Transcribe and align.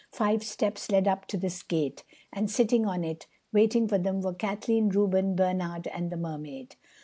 Five 0.11 0.41
steps 0.43 0.89
led 0.89 1.07
up 1.07 1.27
to 1.27 1.37
this 1.37 1.61
gate, 1.61 2.03
and 2.33 2.49
sitting 2.49 2.87
on 2.87 3.03
it, 3.03 3.27
waiting 3.53 3.87
for 3.87 3.99
them, 3.99 4.19
were 4.21 4.33
Kathleen, 4.33 4.89
Reuben, 4.89 5.35
Bernard 5.35 5.85
and 5.85 6.09
the 6.09 6.17
Mermaid. 6.17 6.75